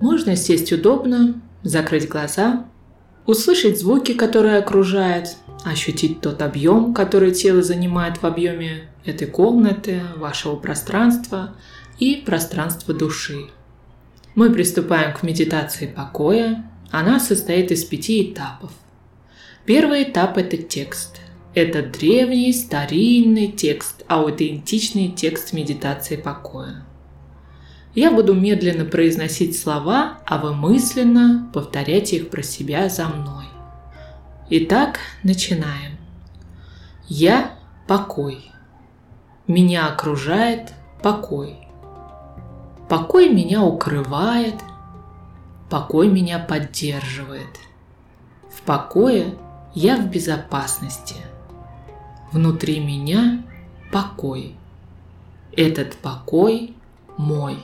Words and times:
Можно 0.00 0.34
сесть 0.34 0.72
удобно, 0.72 1.40
закрыть 1.62 2.08
глаза, 2.08 2.66
услышать 3.26 3.78
звуки, 3.78 4.14
которые 4.14 4.56
окружают, 4.56 5.36
ощутить 5.64 6.22
тот 6.22 6.40
объем, 6.40 6.94
который 6.94 7.32
тело 7.32 7.62
занимает 7.62 8.16
в 8.18 8.24
объеме 8.24 8.88
этой 9.04 9.26
комнаты, 9.26 10.02
вашего 10.16 10.56
пространства 10.56 11.54
и 11.98 12.16
пространства 12.16 12.94
души. 12.94 13.46
Мы 14.34 14.50
приступаем 14.50 15.14
к 15.14 15.22
медитации 15.22 15.86
покоя. 15.86 16.64
Она 16.90 17.20
состоит 17.20 17.70
из 17.70 17.84
пяти 17.84 18.32
этапов. 18.32 18.72
Первый 19.66 20.04
этап– 20.04 20.36
это 20.38 20.56
текст. 20.56 21.20
Это 21.54 21.82
древний, 21.82 22.52
старинный 22.52 23.48
текст, 23.48 24.04
аутентичный 24.08 25.08
текст 25.08 25.52
медитации 25.52 26.16
покоя. 26.16 26.86
Я 27.94 28.12
буду 28.12 28.34
медленно 28.34 28.84
произносить 28.84 29.58
слова, 29.58 30.18
а 30.24 30.38
вы 30.38 30.54
мысленно 30.54 31.50
повторяйте 31.52 32.16
их 32.16 32.30
про 32.30 32.42
себя 32.42 32.88
за 32.88 33.08
мной. 33.08 33.46
Итак, 34.48 35.00
начинаем. 35.24 35.98
Я– 37.08 37.56
покой. 37.88 38.52
Меня 39.48 39.88
окружает 39.88 40.72
покой. 41.02 41.56
Покой 42.88 43.28
меня 43.28 43.62
укрывает, 43.62 44.54
покой 45.68 46.08
меня 46.08 46.38
поддерживает. 46.38 47.58
В 48.52 48.62
покое 48.62 49.34
я 49.74 49.96
в 49.96 50.08
безопасности. 50.08 51.16
Внутри 52.30 52.78
меня 52.78 53.42
покой. 53.92 54.54
Этот 55.56 55.96
покой 55.96 56.76
мой. 57.16 57.58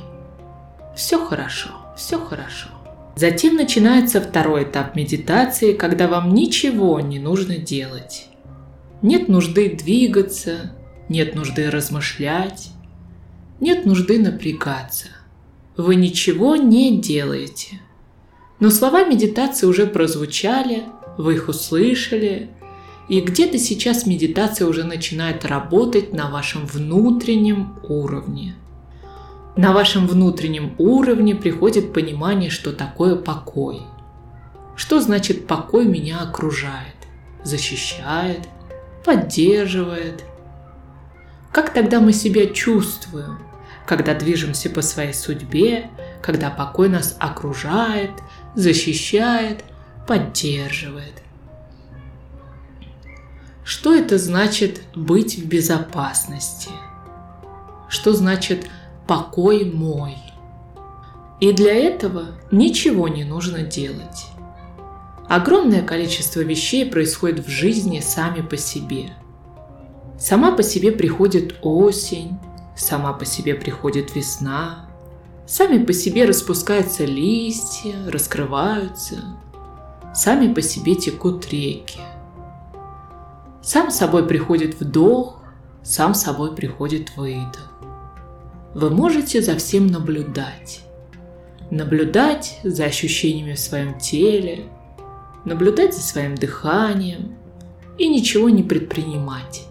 Все 0.97 1.23
хорошо, 1.23 1.69
все 1.95 2.19
хорошо. 2.19 2.69
Затем 3.17 3.57
начинается 3.57 4.19
второй 4.19 4.65
этап 4.65 4.97
медитации, 4.97 5.75
когда 5.75 6.09
вам 6.09 6.33
ничего 6.33 7.01
не 7.01 7.19
нужно 7.19 7.59
делать. 7.59 8.29
Нет 9.03 9.29
нужды 9.29 9.77
двигаться, 9.77 10.73
нет 11.11 11.35
нужды 11.35 11.71
размышлять, 11.71 12.71
нет 13.61 13.85
нужды 13.85 14.19
напрягаться. 14.19 15.09
Вы 15.77 15.97
ничего 15.97 16.57
не 16.57 16.99
делаете. 16.99 17.81
Но 18.59 18.71
слова 18.71 19.05
медитации 19.05 19.67
уже 19.67 19.87
прозвучали, 19.87 20.85
вы 21.19 21.35
их 21.35 21.49
услышали, 21.49 22.49
и 23.11 23.21
где-то 23.21 23.59
сейчас 23.59 24.07
медитация 24.07 24.67
уже 24.67 24.83
начинает 24.85 25.45
работать 25.45 26.15
на 26.15 26.31
вашем 26.31 26.65
внутреннем 26.65 27.79
уровне– 27.87 28.57
на 29.57 29.73
вашем 29.73 30.07
внутреннем 30.07 30.75
уровне 30.79 31.35
приходит 31.35 31.93
понимание, 31.93 32.51
что 32.51 32.73
такое 32.73 33.17
покой. 33.17 33.83
Что 34.77 35.01
значит 35.01 35.47
покой 35.47 35.87
меня 35.87 36.21
окружает, 36.21 36.95
защищает, 37.43 38.41
поддерживает. 39.03 40.25
Как 41.53 41.73
тогда 41.73 42.01
мы 42.01 42.13
себя 42.13 42.47
чувствуем, 42.47 43.39
когда 43.87 44.15
движемся 44.15 44.69
по 44.69 44.83
своей 44.83 45.15
судьбе, 45.15 45.91
когда 46.21 46.51
покой 46.51 46.91
нас 46.91 47.17
окружает, 47.19 48.11
защищает, 48.55 49.65
поддерживает. 50.07 51.23
Что 53.65 53.95
это 53.95 54.19
значит 54.19 54.83
быть 54.95 55.39
в 55.39 55.47
безопасности? 55.47 56.71
Что 57.89 58.13
значит 58.13 58.69
покой 59.07 59.65
мой. 59.65 60.17
И 61.41 61.53
для 61.53 61.75
этого 61.75 62.29
ничего 62.51 63.09
не 63.09 63.25
нужно 63.25 63.63
делать. 63.63 64.27
Огромное 65.29 65.83
количество 65.83 66.41
вещей 66.41 66.87
происходит 66.87 67.45
в 67.45 67.49
жизни 67.49 68.01
сами 68.01 68.43
по 68.43 68.57
себе. 68.57 69.11
Сама 70.19 70.53
по 70.53 70.63
себе 70.63 70.93
приходит 70.93 71.57
осень, 71.63 72.39
сама 72.77 73.13
по 73.13 73.25
себе 73.25 73.55
приходит 73.55 74.15
весна, 74.15 74.89
сами 75.47 75.85
по 75.85 75.93
себе 75.93 76.25
распускаются 76.25 77.05
листья, 77.05 77.95
раскрываются, 78.09 79.17
сами 80.15 80.53
по 80.55 80.63
себе 80.63 80.95
текут 80.95 81.47
реки. 81.51 82.01
Сам 83.63 83.91
собой 83.91 84.27
приходит 84.27 84.81
вдох, 84.81 85.43
сам 85.83 86.15
собой 86.15 86.55
приходит 86.55 87.17
выдох 87.17 87.77
вы 88.77 88.91
можете 88.91 89.41
за 89.41 89.57
всем 89.57 89.87
наблюдать. 89.87 90.81
Наблюдать 91.71 92.59
за 92.63 92.85
ощущениями 92.85 93.55
в 93.55 93.59
своем 93.59 93.99
теле, 93.99 94.65
наблюдать 95.47 95.95
за 95.95 96.03
своим 96.03 96.35
дыханием 96.35 97.39
и 97.97 98.07
ничего 98.07 98.51
не 98.51 98.63
предпринимать. 98.63 99.63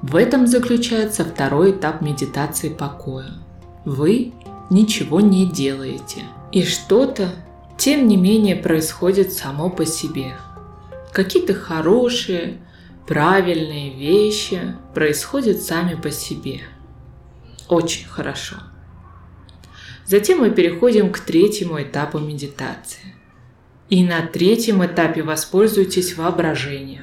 В 0.00 0.14
этом 0.14 0.46
заключается 0.46 1.24
второй 1.24 1.72
этап 1.72 2.00
медитации 2.00 2.68
покоя. 2.68 3.32
Вы 3.84 4.32
ничего 4.70 5.20
не 5.20 5.44
делаете, 5.50 6.22
и 6.52 6.62
что-то, 6.62 7.30
тем 7.76 8.06
не 8.06 8.16
менее, 8.16 8.54
происходит 8.54 9.32
само 9.32 9.70
по 9.70 9.84
себе. 9.84 10.36
Какие-то 11.10 11.52
хорошие, 11.52 12.58
правильные 13.08 13.90
вещи 13.90 14.76
происходят 14.94 15.60
сами 15.60 15.96
по 15.96 16.12
себе– 16.12 16.60
очень 17.68 18.06
хорошо. 18.08 18.56
Затем 20.06 20.40
мы 20.40 20.50
переходим 20.50 21.12
к 21.12 21.20
третьему 21.20 21.82
этапу 21.82 22.18
медитации. 22.18 23.14
И 23.90 24.04
на 24.04 24.26
третьем 24.26 24.84
этапе 24.84 25.22
воспользуйтесь 25.22 26.16
воображением. 26.16 27.02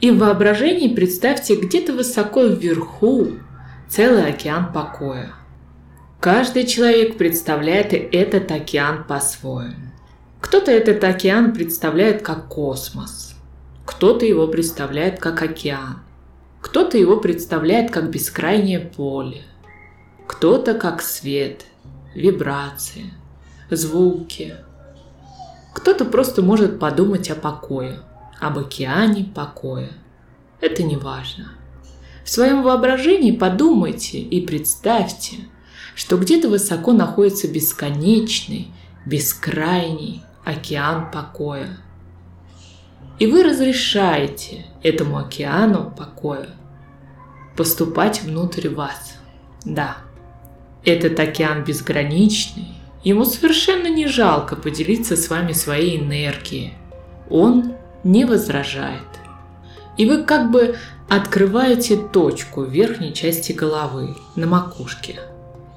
И 0.00 0.10
в 0.10 0.18
воображении 0.18 0.94
представьте 0.94 1.56
где-то 1.56 1.92
высоко 1.92 2.44
вверху 2.44 3.32
целый 3.88 4.26
океан 4.26 4.72
покоя. 4.72 5.32
Каждый 6.20 6.66
человек 6.66 7.16
представляет 7.16 7.92
этот 7.92 8.50
океан 8.50 9.04
по-своему. 9.04 9.90
Кто-то 10.40 10.70
этот 10.70 11.04
океан 11.04 11.52
представляет 11.52 12.22
как 12.22 12.48
космос, 12.48 13.34
кто-то 13.84 14.24
его 14.24 14.46
представляет 14.48 15.18
как 15.18 15.42
океан, 15.42 16.00
кто-то 16.60 16.96
его 16.96 17.18
представляет 17.18 17.90
как 17.90 18.10
бескрайнее 18.10 18.80
поле, 18.80 19.42
кто-то 20.30 20.74
как 20.74 21.02
свет, 21.02 21.66
вибрации, 22.14 23.12
звуки. 23.68 24.54
Кто-то 25.74 26.04
просто 26.04 26.40
может 26.40 26.78
подумать 26.78 27.28
о 27.32 27.34
покое, 27.34 27.98
об 28.38 28.56
океане 28.56 29.24
покоя. 29.24 29.90
Это 30.60 30.84
не 30.84 30.96
важно. 30.96 31.48
В 32.24 32.30
своем 32.30 32.62
воображении 32.62 33.32
подумайте 33.32 34.20
и 34.20 34.46
представьте, 34.46 35.38
что 35.96 36.16
где-то 36.16 36.48
высоко 36.48 36.92
находится 36.92 37.48
бесконечный, 37.48 38.68
бескрайний 39.04 40.22
океан 40.44 41.10
покоя. 41.10 41.76
И 43.18 43.26
вы 43.26 43.42
разрешаете 43.42 44.64
этому 44.84 45.18
океану 45.18 45.90
покоя 45.90 46.50
поступать 47.56 48.22
внутрь 48.22 48.68
вас. 48.68 49.16
Да, 49.64 49.96
этот 50.84 51.18
океан 51.20 51.64
безграничный, 51.64 52.68
ему 53.04 53.24
совершенно 53.24 53.88
не 53.88 54.06
жалко 54.06 54.56
поделиться 54.56 55.16
с 55.16 55.28
вами 55.28 55.52
своей 55.52 55.98
энергией. 55.98 56.74
Он 57.28 57.74
не 58.04 58.24
возражает. 58.24 59.02
И 59.96 60.06
вы 60.06 60.24
как 60.24 60.50
бы 60.50 60.76
открываете 61.08 61.96
точку 61.96 62.62
в 62.62 62.70
верхней 62.70 63.12
части 63.12 63.52
головы, 63.52 64.16
на 64.36 64.46
макушке, 64.46 65.20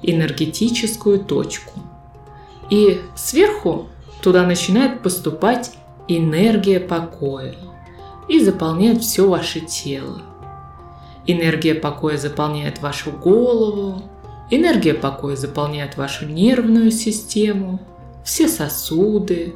энергетическую 0.02 1.20
точку. 1.20 1.80
И 2.70 3.00
сверху 3.14 3.88
туда 4.22 4.44
начинает 4.46 5.02
поступать 5.02 5.72
энергия 6.08 6.80
покоя 6.80 7.54
и 8.28 8.40
заполняет 8.40 9.02
все 9.02 9.28
ваше 9.28 9.60
тело. 9.60 10.22
Энергия 11.26 11.74
покоя 11.74 12.16
заполняет 12.16 12.80
вашу 12.80 13.10
голову, 13.10 14.02
Энергия 14.50 14.92
покоя 14.92 15.36
заполняет 15.36 15.96
вашу 15.96 16.26
нервную 16.26 16.90
систему, 16.90 17.80
все 18.24 18.46
сосуды, 18.48 19.54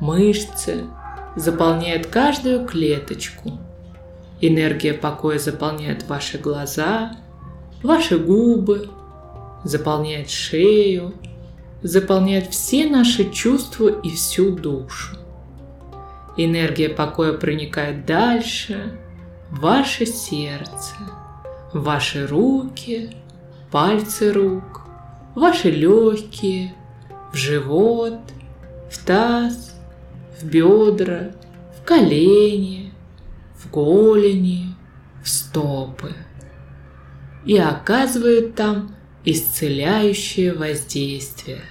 мышцы, 0.00 0.84
заполняет 1.34 2.06
каждую 2.06 2.64
клеточку. 2.66 3.58
Энергия 4.40 4.94
покоя 4.94 5.38
заполняет 5.38 6.08
ваши 6.08 6.38
глаза, 6.38 7.16
ваши 7.82 8.16
губы, 8.18 8.88
заполняет 9.64 10.30
шею, 10.30 11.14
заполняет 11.82 12.48
все 12.50 12.86
наши 12.86 13.30
чувства 13.30 13.88
и 13.88 14.10
всю 14.10 14.52
душу. 14.52 15.16
Энергия 16.36 16.88
покоя 16.88 17.32
проникает 17.32 18.06
дальше, 18.06 18.96
в 19.50 19.60
ваше 19.60 20.06
сердце, 20.06 20.94
в 21.72 21.82
ваши 21.82 22.24
руки– 22.24 23.10
пальцы 23.70 24.32
рук, 24.32 24.82
ваши 25.34 25.70
легкие, 25.70 26.74
в 27.32 27.36
живот, 27.36 28.20
в 28.90 29.04
таз, 29.04 29.74
в 30.40 30.44
бедра, 30.44 31.32
в 31.78 31.84
колени, 31.84 32.92
в 33.56 33.70
голени, 33.70 34.74
в 35.22 35.28
стопы 35.28 36.14
и 37.44 37.56
оказывают 37.56 38.54
там 38.54 38.94
исцеляющее 39.24 40.52
воздействие. 40.52 41.62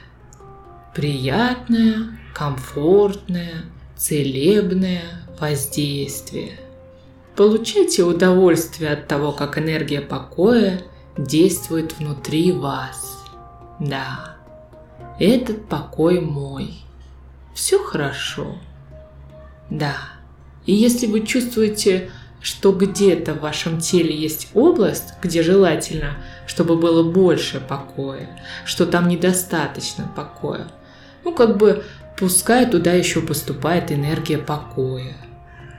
Приятное, 0.95 2.19
комфортное, 2.33 3.65
целебное 3.95 5.03
воздействие. 5.39 6.59
Получайте 7.35 8.03
удовольствие 8.03 8.91
от 8.91 9.07
того, 9.07 9.31
как 9.31 9.59
энергия 9.59 10.01
покоя 10.01 10.81
действует 11.17 11.97
внутри 11.97 12.51
вас. 12.51 13.23
Да, 13.79 14.35
этот 15.19 15.67
покой 15.67 16.21
мой. 16.21 16.75
Все 17.53 17.83
хорошо. 17.83 18.55
Да. 19.69 19.95
И 20.65 20.73
если 20.73 21.07
вы 21.07 21.21
чувствуете, 21.25 22.11
что 22.41 22.71
где-то 22.71 23.33
в 23.33 23.39
вашем 23.39 23.79
теле 23.79 24.15
есть 24.15 24.49
область, 24.53 25.13
где 25.21 25.41
желательно, 25.41 26.17
чтобы 26.45 26.77
было 26.77 27.03
больше 27.03 27.59
покоя, 27.59 28.29
что 28.65 28.85
там 28.85 29.07
недостаточно 29.07 30.09
покоя, 30.15 30.67
ну 31.23 31.33
как 31.33 31.57
бы 31.57 31.83
пускай 32.17 32.69
туда 32.69 32.93
еще 32.93 33.21
поступает 33.21 33.91
энергия 33.91 34.37
покоя, 34.37 35.15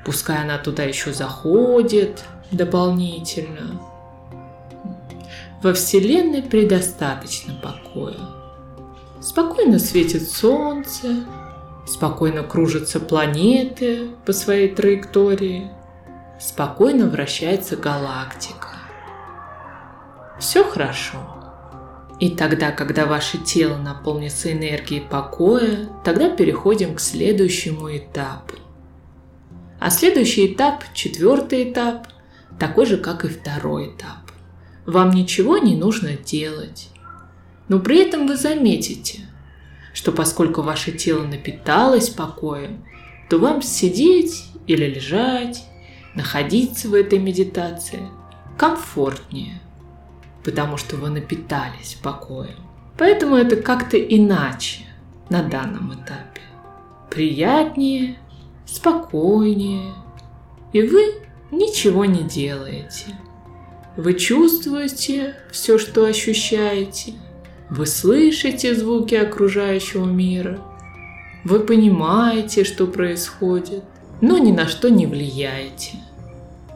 пускай 0.05 0.43
она 0.43 0.59
туда 0.59 0.83
еще 0.83 1.13
заходит 1.13 2.25
дополнительно. 2.51 3.81
Во 5.63 5.73
Вселенной 5.75 6.43
предостаточно 6.43 7.55
покоя. 7.55 8.19
Спокойно 9.21 9.79
светит 9.79 10.31
солнце, 10.31 11.25
спокойно 11.87 12.45
кружатся 12.45 13.01
планеты 13.01 14.11
по 14.25 14.33
своей 14.33 14.69
траектории, 14.69 15.71
спокойно 16.41 17.09
вращается 17.09 17.77
галактика. 17.77 18.69
Все 20.39 20.63
хорошо. 20.63 21.19
И 22.21 22.31
тогда, 22.31 22.73
когда 22.73 23.07
ваше 23.07 23.39
тело 23.39 23.77
наполнится 23.77 24.53
энергией 24.53 25.01
покоя, 25.01 25.89
тогда 26.05 26.31
переходим 26.31 26.95
к 26.95 27.01
следующему 27.01 27.97
этапу. 27.97 28.57
А 29.81 29.91
следующий 29.91 30.53
этап, 30.53 30.85
четвертый 30.95 31.71
этап, 31.71 32.09
такой 32.59 32.87
же, 32.87 32.97
как 32.97 33.25
и 33.25 33.29
второй 33.29 33.91
этап. 33.91 34.28
Вам 34.89 35.11
ничего 35.11 35.59
не 35.59 35.77
нужно 35.77 36.15
делать. 36.15 36.89
Но 37.69 37.79
при 37.79 37.99
этом 37.99 38.27
вы 38.27 38.39
заметите, 38.39 39.21
что 39.93 40.13
поскольку 40.13 40.63
ваше 40.63 40.93
тело 40.93 41.25
напиталось 41.25 42.09
покоем, 42.09 42.83
то 43.29 43.39
вам 43.39 43.61
сидеть 43.61 44.47
или 44.67 44.87
лежать, 44.87 45.63
находиться 46.15 46.89
в 46.89 46.95
этой 46.95 47.19
медитации 47.19 48.09
комфортнее, 48.57 49.61
потому 50.43 50.79
что 50.79 50.97
вы 50.97 51.11
напитались 51.11 51.99
покоем. 52.03 52.57
Поэтому 52.97 53.37
это 53.37 53.57
как-то 53.57 53.99
иначе 53.99 54.87
на 55.29 55.43
данном 55.43 55.93
этапе. 55.93 56.41
Приятнее, 57.11 58.17
спокойнее, 58.65 59.93
и 60.73 60.81
вы 60.81 61.13
ничего 61.51 62.07
не 62.07 62.23
делаете. 62.23 63.15
Вы 63.99 64.15
чувствуете 64.15 65.35
все, 65.53 65.77
что 65.77 66.07
ощущаете– 66.07 67.13
вы 67.71 67.85
слышите 67.85 68.75
звуки 68.75 69.15
окружающего 69.15 70.07
мира. 70.07 70.59
Вы 71.45 71.61
понимаете, 71.61 72.65
что 72.65 72.87
происходит, 72.87 73.85
но 74.23 74.39
ни 74.39 74.53
на 74.53 74.67
что 74.67 74.89
не 74.89 75.07
влияете. 75.07 75.99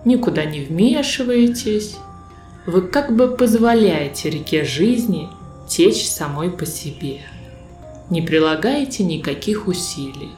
Никуда 0.05 0.45
не 0.45 0.61
вмешиваетесь. 0.61 1.97
Вы 2.67 2.83
как 2.83 3.17
бы 3.17 3.35
позволяете 3.35 4.29
реке 4.29 4.65
жизни 4.65 5.29
течь 5.67 6.07
самой 6.07 6.51
по 6.51 6.67
себе. 6.67 7.21
Не 8.11 8.21
прилагаете 8.21 9.03
никаких 9.03 9.69
усилий. 9.69 10.33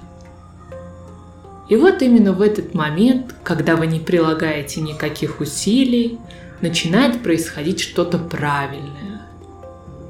И 1.68 1.76
вот 1.76 2.02
именно 2.02 2.32
в 2.32 2.42
этот 2.42 2.74
момент, 2.74 3.34
когда 3.42 3.76
вы 3.76 3.86
не 3.86 4.00
прилагаете 4.00 4.80
никаких 4.80 5.40
усилий, 5.40 6.18
начинает 6.60 7.22
происходить 7.22 7.80
что-то 7.80 8.18
правильное 8.18 9.14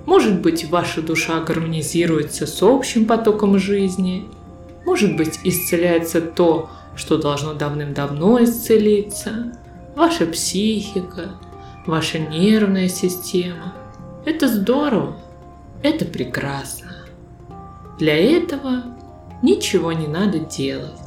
может 0.07 0.43
быть, 0.43 0.69
ваша 0.71 1.01
душа 1.03 1.41
гармонизируется 1.41 2.47
с 2.47 2.63
общим 2.63 3.07
потоком 3.07 3.59
жизни. 3.59 4.29
Может 4.85 5.17
быть, 5.17 5.41
исцеляется 5.45 6.21
то, 6.21 6.69
что 6.95 7.17
должно 7.17 7.55
давным-давно 7.55 8.45
исцелиться. 8.45 9.59
Ваша 9.97 10.27
психика, 10.27 11.31
ваша 11.87 12.19
нервная 12.19 12.89
система. 12.89 13.75
Это 14.27 14.47
здорово. 14.49 15.17
Это 15.83 16.05
прекрасно. 16.05 16.93
Для 17.99 18.17
этого 18.17 18.85
ничего 19.43 19.93
не 19.93 20.07
надо 20.07 20.39
делать. 20.39 21.04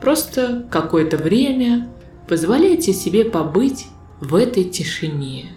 Просто 0.00 0.66
какое-то 0.70 1.16
время 1.16 1.88
позволяйте 2.28 2.92
себе 2.92 3.24
побыть 3.24 3.86
в 4.20 4.34
этой 4.34 4.64
тишине. 4.64 5.52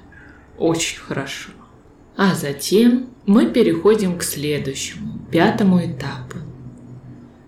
Очень 0.58 1.00
хорошо. 1.00 1.52
А 2.16 2.36
затем 2.36 3.08
мы 3.26 3.48
переходим 3.48 4.18
к 4.18 4.24
следующему, 4.24 5.20
пятому 5.32 5.80
этапу. 5.86 6.38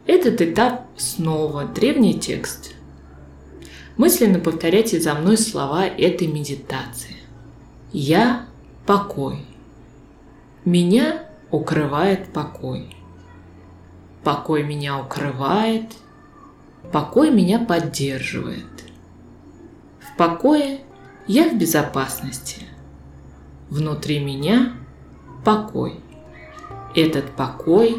Этот 0.08 0.42
этап 0.42 0.88
снова 0.98 1.66
древний 1.66 2.20
текст. 2.20 2.74
Мысленно 3.98 4.40
повторяйте 4.40 5.00
за 5.00 5.14
мной 5.14 5.38
слова 5.38 5.86
этой 5.86 6.28
медитации. 6.28 7.18
Я– 7.92 8.46
покой. 8.86 9.46
Меня 10.64 11.26
укрывает 11.52 12.32
покой. 12.34 12.96
Покой 14.24 14.64
меня 14.64 15.00
укрывает. 15.00 15.86
Покой 16.92 17.32
меня 17.32 17.60
поддерживает. 17.60 18.66
В 20.00 20.18
покое 20.18 20.82
я 21.28 21.50
в 21.50 21.58
безопасности. 21.58 22.64
Внутри 23.70 24.20
меня 24.20 24.74
покой. 25.46 26.00
Этот 26.96 27.32
покой 27.32 27.98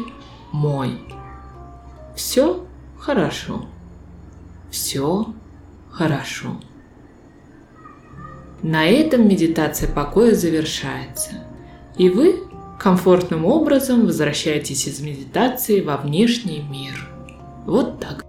мой. 0.51 0.99
Все 2.15 2.65
хорошо. 2.99 3.65
Все 4.69 5.33
хорошо. 5.89 6.59
На 8.61 8.85
этом 8.85 9.27
медитация 9.27 9.91
покоя 9.91 10.33
завершается, 10.33 11.43
и 11.97 12.09
вы 12.09 12.43
комфортным 12.79 13.45
образом 13.45 14.05
возвращаетесь 14.05 14.87
из 14.87 14.99
медитации 15.01 15.81
во 15.81 15.97
внешний 15.97 16.61
мир. 16.61 17.07
Вот 17.65 17.99
так. 17.99 18.23